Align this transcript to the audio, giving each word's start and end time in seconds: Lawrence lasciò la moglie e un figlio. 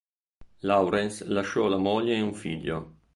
Lawrence 0.63 1.23
lasciò 1.25 1.67
la 1.67 1.77
moglie 1.77 2.15
e 2.15 2.21
un 2.21 2.33
figlio. 2.33 2.95